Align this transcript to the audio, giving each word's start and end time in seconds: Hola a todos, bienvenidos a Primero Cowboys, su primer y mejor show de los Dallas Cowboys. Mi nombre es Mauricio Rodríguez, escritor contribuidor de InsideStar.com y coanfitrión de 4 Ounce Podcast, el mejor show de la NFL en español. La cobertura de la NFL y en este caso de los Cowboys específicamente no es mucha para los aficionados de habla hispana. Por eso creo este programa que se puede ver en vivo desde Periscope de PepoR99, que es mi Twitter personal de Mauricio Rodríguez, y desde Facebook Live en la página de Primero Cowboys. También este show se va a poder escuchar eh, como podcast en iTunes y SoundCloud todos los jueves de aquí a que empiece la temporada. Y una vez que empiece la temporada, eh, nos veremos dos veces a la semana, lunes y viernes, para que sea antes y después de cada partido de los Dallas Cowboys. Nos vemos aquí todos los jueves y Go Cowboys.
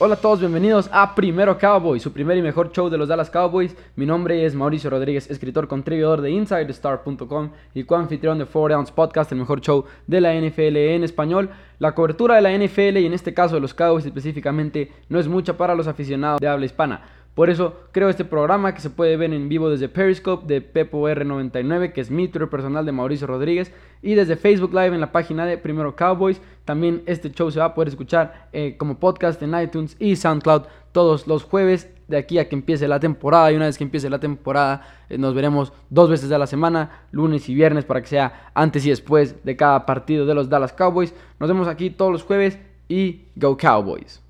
Hola 0.00 0.14
a 0.14 0.20
todos, 0.20 0.38
bienvenidos 0.38 0.88
a 0.92 1.12
Primero 1.16 1.58
Cowboys, 1.58 2.04
su 2.04 2.12
primer 2.12 2.38
y 2.38 2.42
mejor 2.42 2.70
show 2.70 2.88
de 2.88 2.96
los 2.96 3.08
Dallas 3.08 3.30
Cowboys. 3.30 3.76
Mi 3.96 4.06
nombre 4.06 4.46
es 4.46 4.54
Mauricio 4.54 4.90
Rodríguez, 4.90 5.28
escritor 5.28 5.66
contribuidor 5.66 6.20
de 6.20 6.30
InsideStar.com 6.30 7.50
y 7.74 7.82
coanfitrión 7.82 8.38
de 8.38 8.46
4 8.46 8.76
Ounce 8.76 8.92
Podcast, 8.92 9.32
el 9.32 9.38
mejor 9.38 9.60
show 9.60 9.86
de 10.06 10.20
la 10.20 10.34
NFL 10.34 10.76
en 10.76 11.02
español. 11.02 11.50
La 11.80 11.96
cobertura 11.96 12.36
de 12.36 12.42
la 12.42 12.56
NFL 12.56 12.98
y 12.98 13.06
en 13.06 13.12
este 13.12 13.34
caso 13.34 13.56
de 13.56 13.60
los 13.60 13.74
Cowboys 13.74 14.06
específicamente 14.06 14.92
no 15.08 15.18
es 15.18 15.26
mucha 15.26 15.56
para 15.56 15.74
los 15.74 15.88
aficionados 15.88 16.40
de 16.40 16.46
habla 16.46 16.66
hispana. 16.66 17.02
Por 17.38 17.50
eso 17.50 17.76
creo 17.92 18.08
este 18.08 18.24
programa 18.24 18.74
que 18.74 18.80
se 18.80 18.90
puede 18.90 19.16
ver 19.16 19.32
en 19.32 19.48
vivo 19.48 19.70
desde 19.70 19.88
Periscope 19.88 20.52
de 20.52 20.60
PepoR99, 20.60 21.92
que 21.92 22.00
es 22.00 22.10
mi 22.10 22.26
Twitter 22.26 22.50
personal 22.50 22.84
de 22.84 22.90
Mauricio 22.90 23.28
Rodríguez, 23.28 23.72
y 24.02 24.14
desde 24.14 24.34
Facebook 24.34 24.74
Live 24.74 24.92
en 24.92 25.00
la 25.00 25.12
página 25.12 25.46
de 25.46 25.56
Primero 25.56 25.94
Cowboys. 25.94 26.40
También 26.64 27.04
este 27.06 27.30
show 27.30 27.48
se 27.52 27.60
va 27.60 27.66
a 27.66 27.74
poder 27.74 27.90
escuchar 27.90 28.48
eh, 28.52 28.74
como 28.76 28.98
podcast 28.98 29.40
en 29.40 29.56
iTunes 29.56 29.94
y 30.00 30.16
SoundCloud 30.16 30.62
todos 30.90 31.28
los 31.28 31.44
jueves 31.44 31.88
de 32.08 32.16
aquí 32.16 32.40
a 32.40 32.48
que 32.48 32.56
empiece 32.56 32.88
la 32.88 32.98
temporada. 32.98 33.52
Y 33.52 33.54
una 33.54 33.66
vez 33.66 33.78
que 33.78 33.84
empiece 33.84 34.10
la 34.10 34.18
temporada, 34.18 35.04
eh, 35.08 35.16
nos 35.16 35.32
veremos 35.32 35.72
dos 35.90 36.10
veces 36.10 36.32
a 36.32 36.38
la 36.38 36.48
semana, 36.48 37.04
lunes 37.12 37.48
y 37.48 37.54
viernes, 37.54 37.84
para 37.84 38.00
que 38.00 38.08
sea 38.08 38.50
antes 38.52 38.84
y 38.84 38.90
después 38.90 39.44
de 39.44 39.56
cada 39.56 39.86
partido 39.86 40.26
de 40.26 40.34
los 40.34 40.48
Dallas 40.48 40.72
Cowboys. 40.72 41.14
Nos 41.38 41.48
vemos 41.48 41.68
aquí 41.68 41.90
todos 41.90 42.10
los 42.10 42.24
jueves 42.24 42.58
y 42.88 43.26
Go 43.36 43.56
Cowboys. 43.56 44.27